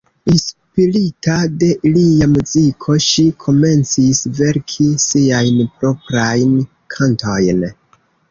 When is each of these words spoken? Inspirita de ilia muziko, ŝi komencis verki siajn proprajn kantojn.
Inspirita 0.31 1.33
de 1.63 1.67
ilia 1.89 2.27
muziko, 2.31 2.95
ŝi 3.09 3.25
komencis 3.43 4.23
verki 4.41 4.89
siajn 5.05 5.61
proprajn 5.83 6.57
kantojn. 6.95 7.63